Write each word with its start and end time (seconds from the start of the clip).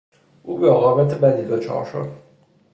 او 0.43 0.57
به 0.57 0.69
عاقبت 0.69 1.13
بدی 1.13 1.47
دچار 1.47 1.85
شد. 1.85 2.09